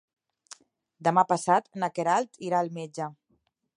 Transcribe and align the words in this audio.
Demà 1.07 1.23
passat 1.33 1.69
na 1.83 1.91
Queralt 1.99 2.43
irà 2.49 2.63
al 2.63 2.73
metge. 2.79 3.11